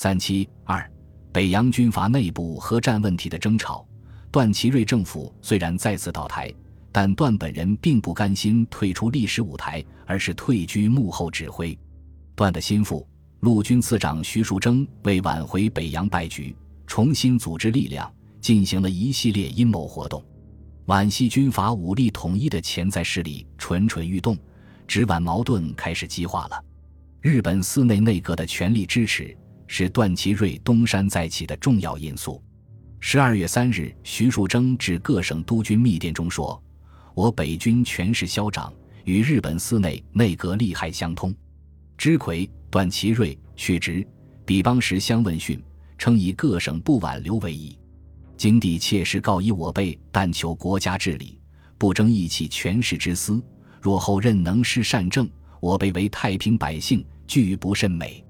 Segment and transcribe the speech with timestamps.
[0.00, 0.88] 三七二，
[1.32, 3.84] 北洋军阀内部核战问题的争吵，
[4.30, 6.54] 段祺瑞政府虽然再次倒台，
[6.92, 11.76] 但段本人并不甘心退出历史舞台，而是退居幕后指挥。
[12.36, 13.04] 段的心腹
[13.40, 16.54] 陆军次长徐树铮为挽回北洋败局，
[16.86, 18.08] 重新组织力量，
[18.40, 20.24] 进行了一系列阴谋活动。
[20.86, 24.38] 皖系军阀武力统一的潜在势力蠢蠢欲动，
[24.86, 26.64] 直皖矛盾开始激化了。
[27.20, 29.36] 日本寺内内阁的全力支持。
[29.68, 32.42] 是段祺瑞东山再起的重要因素。
[32.98, 36.60] 十二月三日，徐树铮致各省督军密电中说
[37.14, 38.72] ：“我北军权势嚣张，
[39.04, 41.32] 与日本寺内内阁利害相通。
[41.96, 44.04] 知魁、段祺瑞去职，
[44.44, 45.62] 比邦时相问讯，
[45.96, 47.78] 称以各省不挽留为宜。
[48.36, 51.40] 今帝切实告以我辈，但求国家治理，
[51.76, 53.40] 不争义气权势之私。
[53.80, 55.28] 若后任能施善政，
[55.60, 58.24] 我辈为太平百姓，俱不甚美。”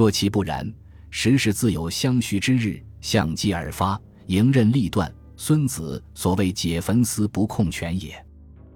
[0.00, 0.66] 若其不然，
[1.10, 5.14] 时时自有相续之日，相继而发，迎刃立断。
[5.36, 8.14] 孙子所谓解焚思不控权也。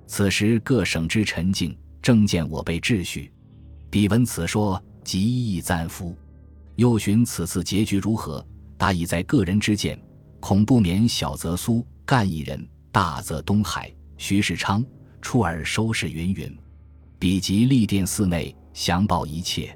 [0.06, 3.32] 此时各省之沉静，正见我辈秩序。
[3.88, 6.14] 彼闻此说，极意赞服。
[6.76, 8.46] 又寻此次结局如何，
[8.76, 9.98] 答以在个人之见，
[10.40, 14.84] 恐不免小则苏干一人，大则东海徐世昌
[15.22, 16.54] 出尔收拾云云。
[17.18, 19.74] 彼即立殿寺内详报一切。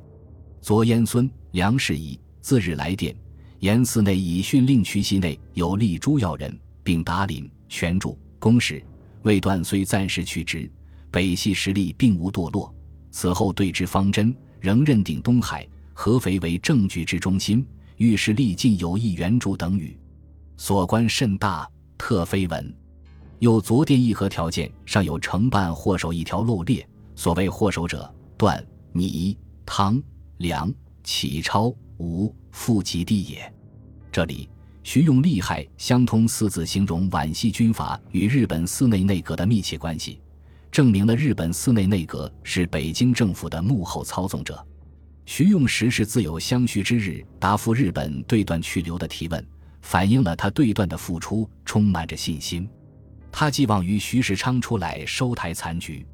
[0.61, 3.17] 左燕孙梁士仪自日来电，
[3.61, 8.83] 言寺内已训令区系内有立诸要人，并达领权助公使。
[9.23, 10.71] 魏段虽暂时去职，
[11.11, 12.73] 北系实力并无堕落。
[13.11, 19.99] 此后对之方针，仍认定东海、合肥为政局之中心，遇事力尽有意援助等语。
[20.59, 22.75] 所关甚大，特非文。
[23.39, 30.01] 又昨电议和条件尚有承办祸首一条漏列，所谓祸首者，段、倪、汤。
[30.39, 30.73] 梁
[31.09, 33.51] 启超吴复及地也。
[34.12, 34.47] 这里
[34.83, 40.20] 徐用“利害相通”四字形容皖系军阀与日本寺内内阁的密切关系，
[40.70, 44.63] 证明了日本寺内内阁是北京政府的幕后操纵者。
[45.24, 49.42] 徐用时时自有相续之日，答复日本对段去留的提问，
[49.80, 52.69] 反映了他对段的付出充满着信心。
[53.33, 56.07] 他寄望于徐世昌出来收台残局，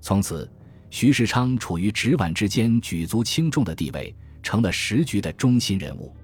[0.00, 0.50] 从此。
[0.90, 6.14] 徐世昌处于直皖之间举足轻重的地位，成了时局的中心人物。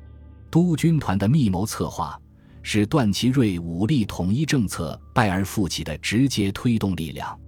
[0.50, 2.18] 督军团的密谋策划，
[2.62, 7.38] 是段祺瑞武力统一政策败而复起的直接推动力量。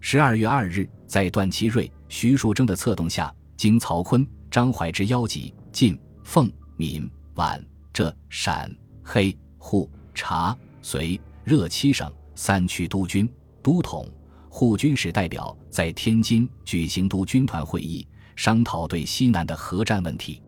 [0.00, 13.28] 十二月二日，在段祺瑞、徐树铮的策动下，经曹锟、张怀之邀集，晋、奉、闽、皖、浙、陕、黑、沪、察、绥、热七省三区督军
[13.62, 14.08] 都统。
[14.48, 18.04] 护军使代表在天津举行督军团会议，
[18.40, 20.40] 商讨对西南的核战问题。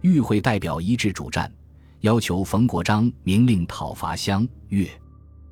[0.00, 1.52] 与会代表一致主战，
[2.02, 4.88] 要求冯国璋明令讨伐湘粤。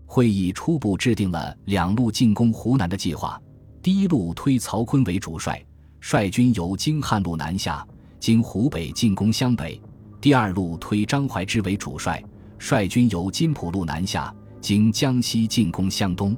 [0.07, 3.43] 会议初步制定了两路进攻湖南的计划：
[3.83, 5.61] 第一路推曹锟为主帅，
[6.01, 7.85] 率军由京汉路南下，
[8.21, 9.77] 经湖北进攻湘北；
[10.21, 12.23] 第二路推张怀之为主帅，
[12.61, 16.37] 率军由金浦路南下，经江西进攻湘东。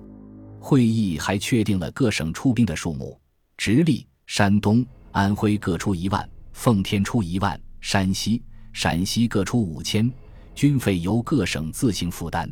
[0.58, 3.20] 会议还确定了各省出兵的数目：
[3.58, 4.82] 直隶、山东、
[5.12, 8.42] 安徽各出一万，奉天出一万，山西、
[8.72, 10.10] 陕西各出五千，
[10.54, 12.50] 军费由各省自行负担。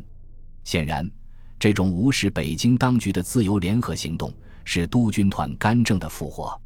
[0.63, 1.09] 显然，
[1.59, 4.33] 这种无视北京当局的自由联合行动，
[4.63, 6.59] 是督军团干政的复活，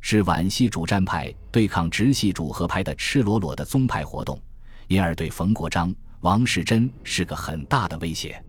[0.00, 4.40] 是皖系主战派对抗直系主和派的赤裸裸的宗派活动，
[4.88, 8.42] 因而对冯国璋、王士祯是个很大的威胁。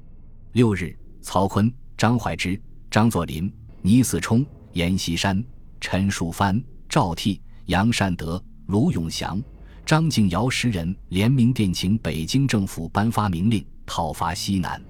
[0.53, 1.71] 六日，曹锟。
[1.97, 2.59] 张怀之、
[2.89, 3.53] 张作霖、
[3.83, 5.43] 倪嗣冲、阎锡山、
[5.79, 6.59] 陈树藩、
[6.91, 9.41] 赵倜、杨善德、卢永祥、
[9.85, 14.83] 张敬尧十人联名电请北京政府颁发明令，讨伐西南。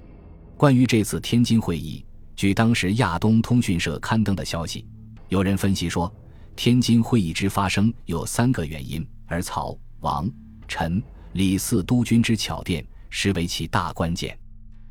[0.56, 2.04] 关于这次天津会议，
[2.34, 4.84] 据当时亚东通讯社刊登的消息，
[5.28, 6.12] 有人分析说，
[6.56, 10.28] 天津会议之发生有三个原因，而曹、王、
[10.66, 11.00] 陈、
[11.34, 14.36] 李四督军之巧电实为其大关键。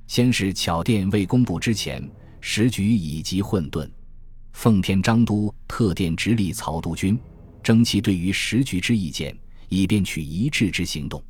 [0.07, 2.09] 先是巧电未公布之前，
[2.39, 3.85] 时局已极混沌。
[4.53, 7.19] 奉天张都特电直隶曹督军，
[7.63, 9.35] 征其对于时局之意见，
[9.69, 11.23] 以便取一致之行动。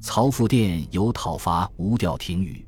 [0.00, 2.64] 曹复电有讨伐无调停语，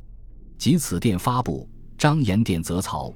[0.59, 3.13] 及此电发布，张延电责曹，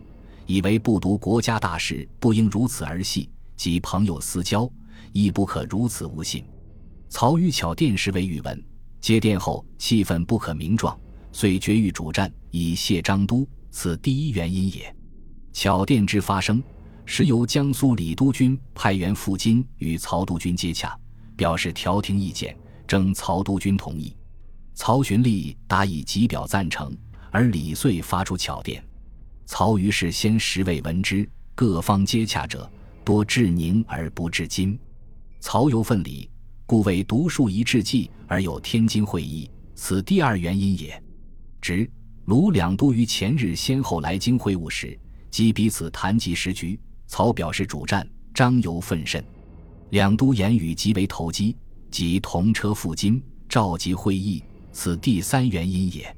[0.46, 4.70] 以为不读国家大事，不应如此儿戏，及朋友私交，
[5.12, 6.44] 亦不可如此无信。
[7.08, 8.64] 曹与巧电时为语文，
[9.00, 10.96] 接电后气氛不可名状。
[11.32, 14.94] 遂决欲主战，以谢张都，此第一原因也。
[15.52, 16.62] 巧电之发生，
[17.06, 20.98] 时由江苏李督军派员赴京与曹督军接洽，
[21.36, 22.56] 表示调停意见，
[22.86, 24.16] 征曹督军同意。
[24.74, 26.96] 曹循立答以急表赞成，
[27.30, 28.82] 而李遂发出巧电。
[29.46, 32.68] 曹于是先十位闻之，各方接洽者
[33.04, 34.78] 多至宁而不至今。
[35.40, 36.28] 曹由愤礼，
[36.64, 41.00] 故为独树一帜计而有天津会议，此第二原因也。
[41.60, 41.88] 直
[42.24, 44.98] 卢两都于前日先后来京会晤时，
[45.30, 46.80] 即彼此谈及时局。
[47.06, 49.24] 曹表示主战，张尤愤甚。
[49.90, 51.56] 两都言语极为投机，
[51.90, 54.42] 即同车赴京召集会议，
[54.72, 56.16] 此第三原因也。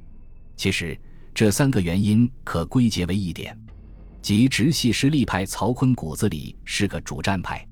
[0.56, 0.98] 其实
[1.34, 3.58] 这三个原因可归结为一点，
[4.22, 7.66] 即直系实力派曹锟骨子里是个主战派。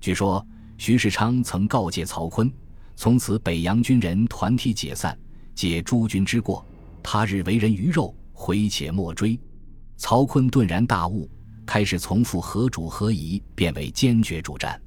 [0.00, 0.44] 据说
[0.78, 2.50] 徐世昌曾告诫曹锟，
[2.96, 5.18] 从此北洋军人团体解散，
[5.54, 6.64] 解诸军之过。
[7.02, 9.38] 他日为人鱼肉，回且莫追。
[9.96, 11.28] 曹锟顿然大悟，
[11.66, 14.80] 开始从复合主何疑，变为坚决主战。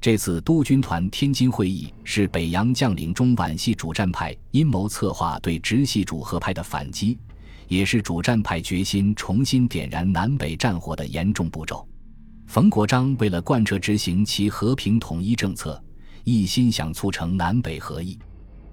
[0.00, 7.18] 这次督军团天津会议是北洋将领中皖系主战派阴谋策划对直系主和派的反击，
[7.68, 11.86] 也是主战派决心重新点燃南北战火的严重步骤。
[12.46, 15.82] 冯国璋为了贯彻执行其和平统一政策，
[16.24, 18.18] 一心想促成南北合议，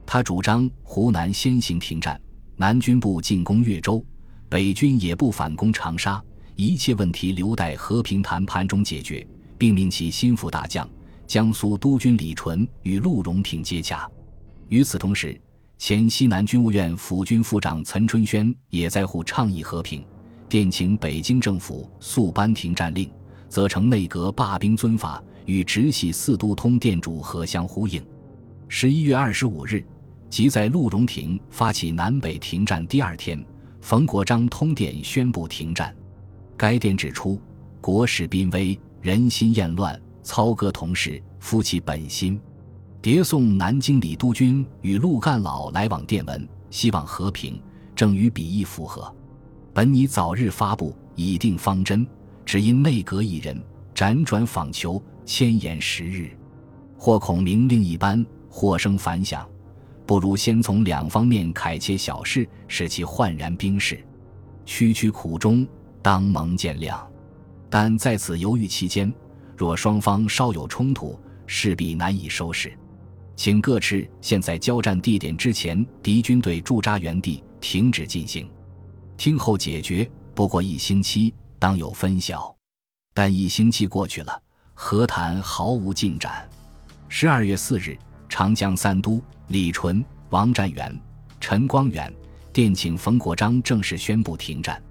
[0.06, 2.20] 他主张湖南先行停战。
[2.56, 4.04] 南军部进攻越州，
[4.50, 6.20] 北军也不反攻长沙，
[6.58, 9.26] 一切问题留待和平谈判中解决，
[9.60, 10.90] 并命其心腹大将
[11.28, 14.10] 江苏督军李纯与陆荣廷接洽。
[14.68, 15.40] 与此同时，
[15.78, 20.04] 前西南军务院辅军副长岑春轩也在沪倡议和平，
[20.50, 23.08] 电请北京政府速颁停战令，
[23.48, 28.04] 责成内阁罢兵遵法，与直系四都通电主和相呼应。
[28.68, 29.86] 十一月二十五日。
[30.30, 33.42] 即在陆荣廷发起南北停战第二天，
[33.80, 35.96] 冯国璋通电宣布停战。
[36.58, 37.40] 该电指出
[37.80, 42.40] ：“国事濒危，人心厌乱，操戈同事，夫其本心。”
[43.00, 47.62] 迭送南京李督军与陆干老来往电文，希望和平，
[47.96, 49.14] 正与彼意符合。
[49.72, 52.06] 本拟早日发布，以定方针，
[52.44, 53.62] 只因内阁一人
[53.94, 56.32] 辗转访求，千言十日，
[56.98, 59.48] 或恐明令一般，或生反响。
[60.08, 64.04] 不如先从两方面楷切小事，使其焕然冰释。
[64.66, 65.66] 区区苦衷，
[66.08, 66.98] 当蒙见谅。
[67.70, 69.14] 但在此犹豫期间，
[69.58, 72.72] 若双方稍有冲突，势必难以收拾。
[73.36, 78.50] 请各持现在交战地点之前敌军队驻扎原地，停止进行。
[79.18, 80.10] 听候解决。
[80.34, 82.56] 不过一星期，当有分晓。
[83.14, 84.42] 但一星期过去了，
[84.74, 86.48] 和谈毫无进展。
[87.10, 87.98] 十二月四日，
[88.30, 89.22] 长江三都。
[89.50, 90.98] 李纯、王占元、
[91.42, 92.14] 陈光远
[92.54, 94.82] 电请冯国璋正式宣布停战，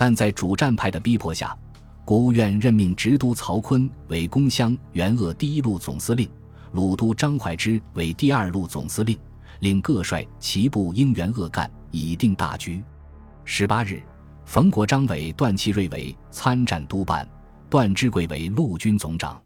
[0.00, 1.54] 但在主战派的逼迫下，
[2.06, 6.26] 国务院任命直督曹锟为攻湘援鄂第一路总司令，
[6.72, 9.18] 鲁督张怀之为第二路总司令，
[9.58, 12.82] 令各率其部应援鄂赣，以定大局。
[13.44, 14.00] 十八日，
[14.46, 17.28] 冯国璋委段祺瑞为参战督办，
[17.68, 19.38] 段芝贵为陆军总长。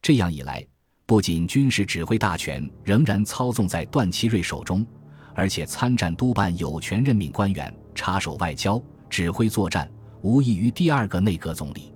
[0.00, 0.64] 这样一来。
[1.06, 4.86] 不仅军事指挥大权仍然操纵在段祺瑞手中，
[5.34, 9.90] 而且参战督办有权任命官员插手外交、指挥作战，
[10.22, 11.92] 无异于第二个内阁总理。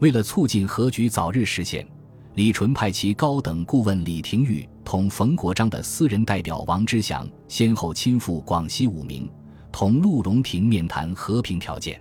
[0.00, 1.86] 为了促进和局早日实现，
[2.34, 9.28] 李纯派其高等顾问李廷玉同冯国璋的私人代表王之祥先后亲赴广西武鸣，
[9.70, 12.00] 同陆荣廷面谈和平条件。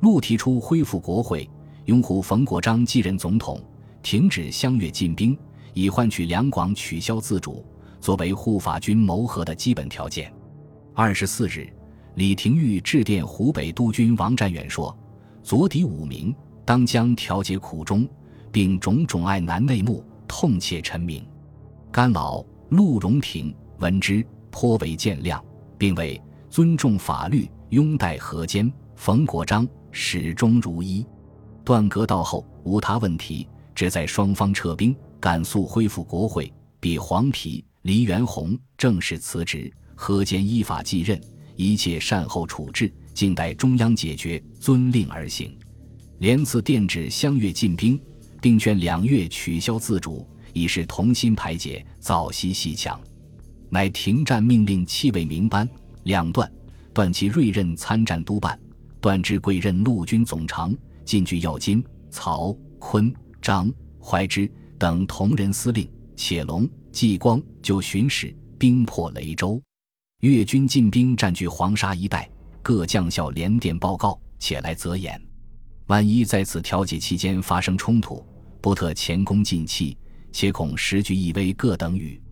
[0.00, 1.48] 陆提出恢复国会，
[1.86, 3.60] 拥护冯国璋继任总统，
[4.02, 5.36] 停止湘粤进兵。
[5.74, 7.64] 以换取两广取消自主，
[7.98, 10.30] 作为护法军谋和的基本条件。
[10.92, 11.66] 二十四日，
[12.14, 14.96] 李廷玉致电湖北督军王占远说
[15.42, 18.06] ：“左敌五名，当将调节苦衷，
[18.50, 21.26] 并种种爱难内幕，痛切陈明。”
[21.90, 25.40] 甘老、陆荣廷闻之，颇为见谅，
[25.78, 28.70] 并为尊重法律，拥戴河间。
[28.94, 31.04] 冯国璋始终如一。
[31.64, 34.94] 段革到后无他问题，只在双方撤兵。
[35.18, 41.20] 赶速恢复国会，比黄皮、黎元洪正式辞职，何坚依法继任，
[41.56, 45.56] 一切善后处置，静待中央解决，遵令而行。
[46.18, 48.00] 连次电旨相粤进兵，
[48.40, 53.00] 并劝两粤取消自主，以示同心排解，早息西墙。
[53.68, 55.68] 乃停战命令气味明班，
[56.04, 56.50] 两段
[56.92, 58.58] 段其锐任参战督办，
[59.00, 64.50] 段之贵任陆军总长，进据要津、曹、锟、张、怀之。
[64.78, 69.62] 等同仁司令且龙、纪光就巡使兵破雷州，
[70.22, 72.30] 越军进兵占据黄沙一带，
[72.62, 75.20] 各将校连电报告，且来则言。
[75.86, 78.24] 万一在此调解期间发生冲突，
[78.60, 79.98] 不特前功尽弃，
[80.30, 81.52] 且恐时局易危。
[81.54, 82.22] 各等语。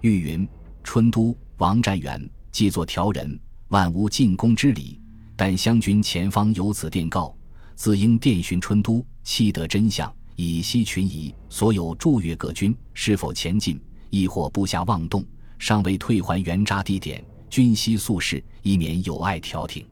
[0.00, 0.48] 玉云：
[0.82, 4.98] 春都王占元既作调人，万无进攻之理。
[5.36, 7.36] 但湘军前方有此电告，
[7.74, 11.34] 自应电讯春都，悉得真相，以息群疑。
[11.50, 15.22] 所有驻越各军是否前进，亦或部下妄动，
[15.58, 17.22] 尚未退还原扎地点，
[17.54, 19.86] 军悉速事，以免有碍调停。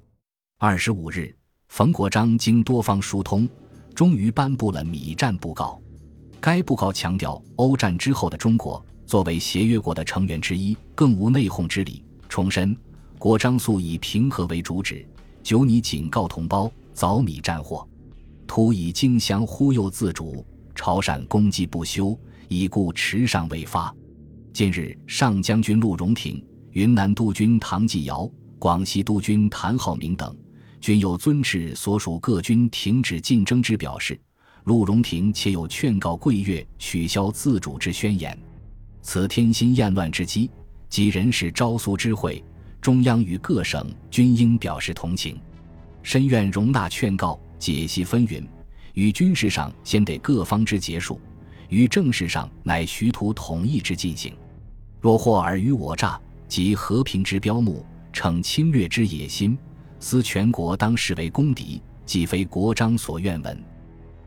[0.58, 1.32] 二十五日，
[1.68, 3.48] 冯国璋经多方疏通，
[3.94, 5.80] 终于颁布了米战布告。
[6.40, 12.04] 该布告强调，欧战之后的中国作为协约国的成员之一，更无内讧之理。
[12.28, 12.76] 重申，
[13.16, 15.06] 国璋素以平和为主旨。
[15.40, 17.88] 久拟警告同胞，早米战祸，
[18.44, 23.94] 图以荆襄忽悠自主，朝陕攻击不休，已故迟上未发。
[24.52, 30.34] 近日，上将军陆荣廷、云南督军唐继尧、广西督军谭浩明等，
[30.80, 34.18] 均有遵旨所属各军停止竞争之表示。
[34.64, 38.38] 陆荣廷且有劝告贵越取消自主之宣言。
[39.02, 40.48] 此天心厌乱之机，
[40.88, 42.42] 即人事招苏之会。
[42.80, 45.38] 中央与各省均应表示同情，
[46.02, 48.42] 深愿容纳劝告，解析纷纭。
[48.94, 51.20] 于军事上先得各方之结束，
[51.68, 54.32] 于政事上乃徐图统一之进行。
[55.00, 56.20] 若或尔虞我诈，
[56.52, 57.82] 及和平之标目，
[58.12, 59.56] 逞侵略之野心，
[59.98, 63.58] 思全国当视为公敌，既非国章所愿闻，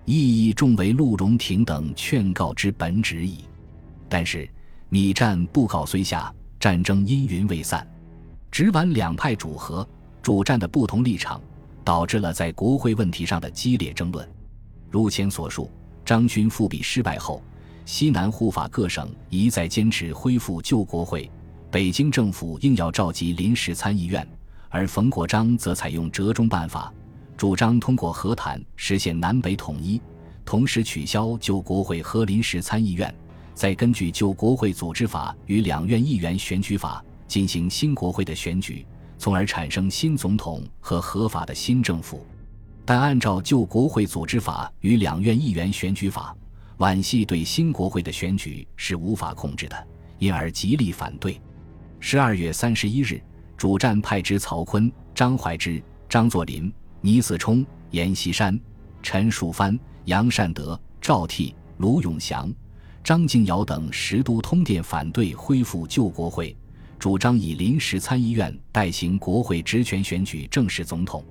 [0.05, 3.41] 意义重为陆荣廷等劝告之本旨矣。
[4.09, 4.49] 但是，
[4.89, 7.87] 米战布告虽下，战争阴云未散。
[8.49, 9.87] 直皖两派主和
[10.23, 11.39] 主战的不同立场，
[11.83, 14.27] 导致了在国会问题上的激烈争论。
[14.89, 15.69] 如前所述，
[16.03, 17.43] 张勋复辟失败后，
[17.85, 21.29] 西南护法各省一再坚持恢复旧国会，
[21.75, 24.25] 北京政府硬要召集临时参议院，
[24.69, 26.89] 而冯国璋则采用折中办法，
[27.35, 30.01] 主张通过和谈实现南北统一，
[30.45, 33.13] 同时取消旧国会和临时参议院，
[33.53, 37.03] 再根据旧国会组织法与两院议员选举法。
[37.27, 38.85] 进行新国会的选举，
[39.17, 42.25] 从而产生新总统和合法的新政府。
[42.85, 46.33] 但按照旧国会组织法与两院议员选举法，
[46.77, 49.87] 皖系对新国会的选举是无法控制的，
[50.19, 51.37] 因而极力反对。
[52.07, 53.19] 十二月三十一日，
[53.57, 56.71] 主战派之曹锟、张怀之、张作霖、
[57.01, 58.59] 倪嗣冲、阎锡山、
[59.01, 62.53] 陈树藩、杨善德、赵倜、卢永祥、
[63.03, 66.55] 张敬尧等十都通电反对恢复旧国会。
[66.99, 71.25] 主张以临时参议院代行国会职权选举正式总统，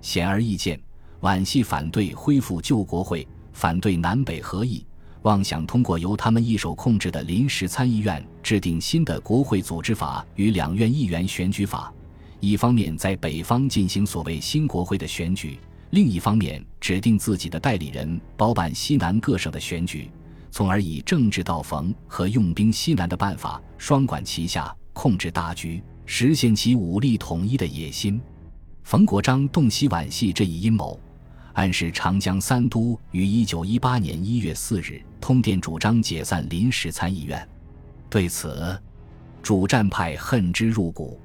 [0.00, 0.80] 显而易见，
[1.20, 4.84] 皖系反对恢复旧国会，反对南北合议，
[5.28, 11.92] 妄想通过由他们一手控制的临时参议院制定新的国会组织法与两院议员选举法，
[12.40, 15.58] 一方面在北方进行所谓新国会的选举，
[15.90, 20.10] 另一方面指定自己的代理人包办西南各省的选举，
[20.50, 24.74] 从而以政治道逢和用兵西南的办法双管齐下。
[24.94, 28.18] 控制大局，实现其武力统一的野心。
[28.82, 30.98] 冯国璋洞悉皖系这一阴谋，
[31.58, 37.48] 暗示长江三都于一九一八年一月四日通电主张解散临时参议院。
[38.08, 38.80] 对此，
[39.42, 41.18] 主战派恨之入骨。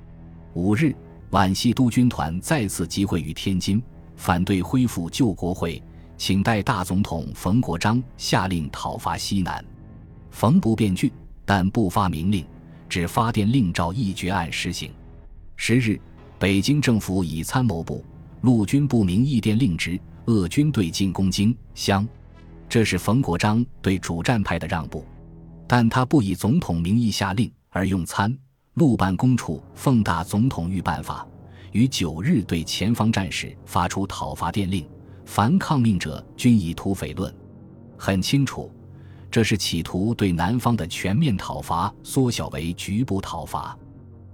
[0.55, 0.91] 五日，
[1.29, 3.79] 皖系督军团再次集会于天津，
[4.15, 5.79] 反对恢复旧国会，
[6.17, 9.63] 请代大总统冯国璋下令讨伐西南。
[10.31, 11.13] 冯不便拒，
[11.45, 12.43] 但不发明令。
[12.89, 14.91] 只发电令照议决案实行。
[15.57, 16.01] 十日，
[16.39, 18.03] 北京政府以参谋部、
[18.41, 22.07] 陆军部名义电令之，鄂军队进攻京襄。
[22.69, 25.05] 这是冯国璋对主战派的让步，
[25.67, 28.35] 但他不以总统名义下令，而用参
[28.75, 31.27] 陆办公处奉大总统谕办法，
[31.71, 34.87] 于九日对前方战士发出讨伐电令，
[35.25, 37.33] 凡抗命者均以土匪论。
[37.97, 38.71] 很清楚。
[39.29, 43.75] 这是企图对南方的全面讨伐缩小为局部讨伐。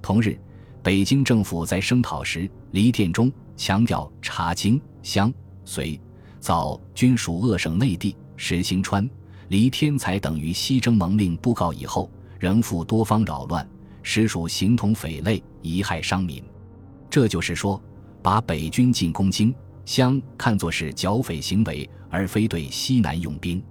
[0.01, 0.37] 同日，
[0.83, 5.33] 北京政府在声讨时，黎殿中强调查京、湘、
[5.69, 6.01] 隋、
[6.39, 8.15] 枣均属鄂省内地。
[8.41, 9.07] 石兴川、
[9.49, 12.09] 黎天才等于西征蒙令布告以后，
[12.39, 13.69] 仍复多方扰乱，
[14.01, 16.41] 实属形同匪类，贻害商民。
[17.09, 17.81] 这就是说，
[18.23, 23.61] 把北军进攻京湘看作是剿匪行为，而非对西南用兵。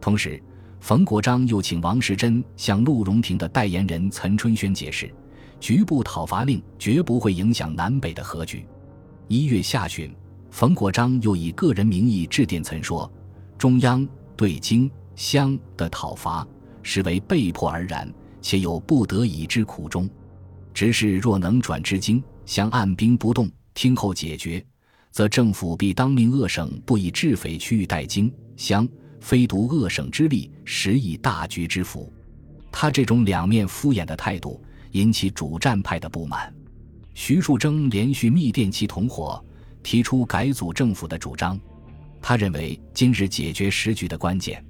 [0.00, 0.40] 同时，
[0.78, 5.12] 冯国璋又请王士珍向陆荣廷的代言人岑春轩解释，
[5.58, 8.64] 局部讨伐令绝不会影响南北的和局。
[9.26, 10.14] 一月下旬，
[10.54, 13.12] 冯国璋又以个人名义致电岑说
[13.58, 16.46] ：“中央对京湘的讨伐
[16.80, 18.08] 实为被迫而然，
[18.40, 20.08] 且有不得已之苦衷。
[20.72, 24.64] 直是若能转至京湘，按兵不动，听候解决，
[25.10, 32.12] 则政府必当命鄂省不以治匪区域待京湘。”非独鄂省之力，实以大局之福。
[32.70, 36.54] 他这种两面敷衍的态度，引起主战派的不满。
[37.12, 39.44] 徐树铮连续密电其同伙，
[39.84, 41.56] 提出改组政府的主张。
[42.20, 44.64] 他认为今日解决时局的关键，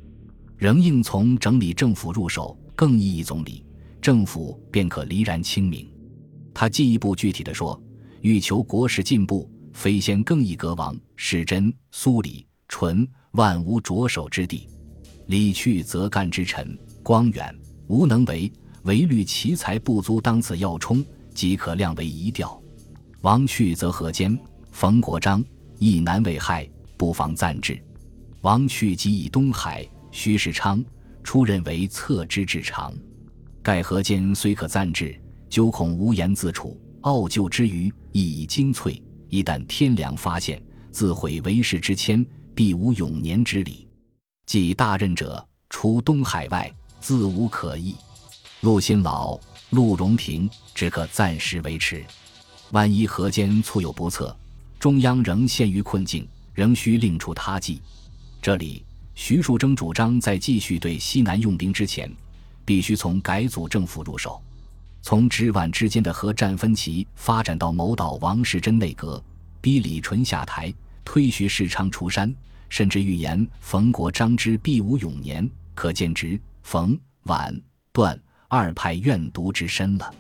[0.59, 3.64] 仍应从整理政府入手，更易总理，
[4.02, 5.88] 政府便可离然清明。
[6.52, 7.80] 他进一步具体地说
[8.23, 14.68] ：“欲求国事进步，非先更易革王、世真、苏李、淳，万无着手之地。
[15.26, 17.56] 李去则干之臣，光远
[17.87, 18.52] 无能为，
[18.83, 22.61] 唯虑其才不足，当此要冲，即可量为一调。
[23.23, 24.38] 王去则何坚、
[24.75, 25.43] 冯国璋
[25.78, 27.83] 亦难为害。”不妨暂置。
[28.43, 30.83] 王去即以东海，徐世昌
[31.25, 32.95] 出任为策之至长。
[33.62, 39.02] 盖河间虽可暂置，究恐无言自处，傲就之余亦已精粹。
[39.28, 40.62] 一旦天良发现，
[40.93, 43.88] 自毁为世之谦，必无永年之理。
[44.47, 47.97] 即大任者，除东海外，自无可议。
[48.61, 49.38] 陆新老、
[49.71, 52.04] 陆荣廷只可暂时维持。
[52.71, 54.35] 万一河间猝有不测，
[54.84, 56.28] 中央仍陷于困境。
[56.52, 57.80] 仍需另出他计。
[58.42, 62.14] 这里，徐树铮主张在继续对西南用兵之前，
[62.66, 64.38] 必须从改组政府入手。
[65.00, 69.24] 从直皖之间的核战分歧发展到谋倒王世贞内阁，
[69.62, 70.70] 逼李纯下台，
[71.02, 72.30] 推徐世昌出山，
[72.68, 77.58] 甚至预言冯国璋之必无永年，可见直、冯、皖、
[77.90, 80.14] 段二派怨毒之深了。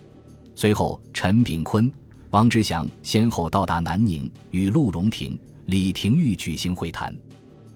[0.54, 1.92] 随后，陈炳坤、
[2.34, 5.38] 王之祥先后到达南宁，与陆荣廷。
[5.66, 7.16] 李廷玉举行会谈，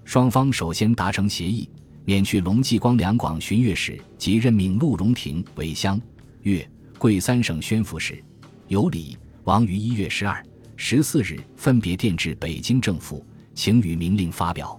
[0.03, 1.69] 双方首先达成协议，
[2.03, 5.97] 免去隆继光两广巡阅使及任命陆荣廷为湘、
[6.41, 8.21] 粤、桂三省宣抚使，
[8.67, 13.25] 由李、王于一月十二、十四日分别电至北京政府，
[13.55, 14.77] 请予明令发表。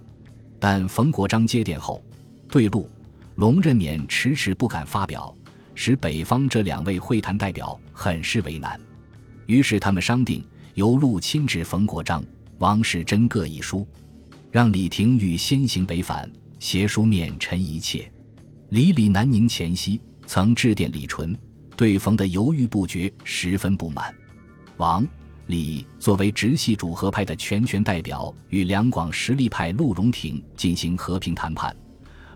[0.59, 2.05] 但冯国璋接电后，
[2.51, 2.87] 对陆、
[3.37, 5.35] 龙任免迟迟不敢发表，
[5.75, 8.79] 使北方这两位会谈代表很是为难。
[9.51, 12.25] 于是他们商定，由陆亲致冯国璋。
[12.59, 13.85] 王世贞各一书，
[14.49, 18.09] 让李廷玉先行北返，携书面陈一切。
[18.69, 21.37] 李李南宁前夕，曾致电李纯，
[21.77, 24.15] 对冯的犹豫不决十分不满。
[24.77, 25.05] 王、
[25.49, 31.75] 李作为直系主和派的全权代表，与两广实力派陆荣廷进行和平谈判，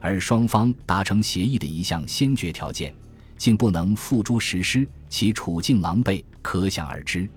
[0.00, 2.92] 而双方达成协议的一项先决条件，
[3.38, 7.30] 竟不能付诸实施，其处境狼狈，可想而知。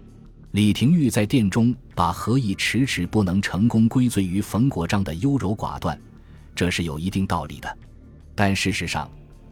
[0.50, 5.96] 李廷玉在殿中把何议迟迟不能成功归罪于冯国璋的优柔寡断，
[6.56, 7.78] 这是有一定道理的。
[8.34, 9.08] 但事实上，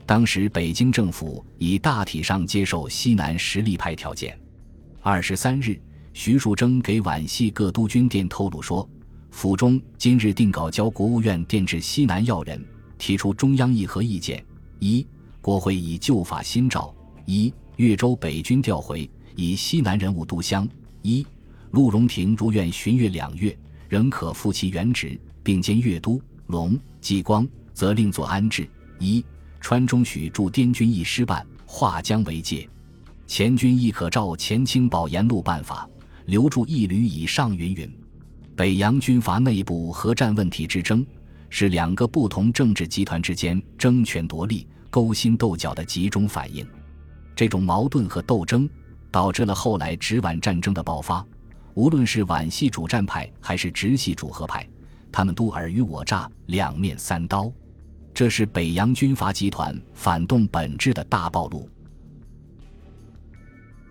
[0.08, 4.36] 当时北京政府已大体上接受西南实力派条件。
[5.04, 5.80] 二十三日，
[6.12, 8.90] 徐树铮给皖系各督军电透露说，
[9.30, 12.60] 府中今日定稿交国务院电致西南要人，
[12.98, 14.44] 提出中央议和意见：
[14.80, 15.06] 一、
[15.42, 16.92] 国会以旧法新诏；
[17.28, 20.68] 一、越州北军调回，以西南人物督湘。
[21.02, 21.26] 一
[21.72, 23.58] 陆荣廷如愿巡阅两月，
[23.90, 28.68] 仍可复其原职，并兼阅都、龙、济光，则另作安置。
[28.98, 29.24] 一
[29.60, 32.68] 川中许驻滇军一师办，划江为界，
[33.28, 35.90] 前军亦可照前清保沿路办法，
[36.28, 37.56] 留住一旅以上。
[37.56, 37.92] 云云。
[38.56, 41.06] 北洋军阀内部核战问题之争，
[41.50, 46.66] 是两个不同政治集团之间争权夺利、勾心斗角的集中反应。
[47.36, 48.70] 这种矛盾和斗争。
[49.16, 51.26] 导致了后来直皖战争的爆发。
[51.74, 54.68] 无论是皖系主战派还是直系主和派，
[55.10, 57.50] 他们都尔虞我诈，两面三刀。
[58.14, 61.70] 这是北洋军阀集团反动本质的大暴露。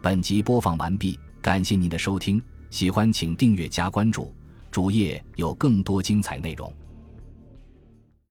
[0.03, 4.31] 本集播放完毕，感谢您的收听，喜欢请订阅加关注，
[4.71, 6.71] 主页有更多精彩内容。